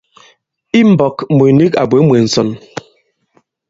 I 0.79 0.81
mbɔ̄k 0.91 1.15
mùt 1.35 1.51
nik 1.57 1.73
à 1.81 1.83
bwě 1.89 1.99
mwē 2.07 2.17
ǹsɔn. 2.25 2.49